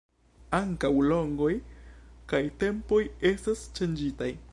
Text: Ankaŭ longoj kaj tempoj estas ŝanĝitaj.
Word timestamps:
Ankaŭ 0.59 0.89
longoj 1.11 1.51
kaj 2.33 2.41
tempoj 2.65 3.01
estas 3.33 3.63
ŝanĝitaj. 3.81 4.35